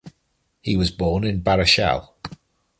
[0.63, 2.09] He was born in Barishal.